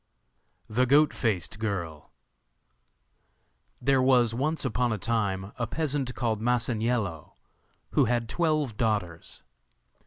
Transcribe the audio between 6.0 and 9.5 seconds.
called Masaniello who had twelve daughters.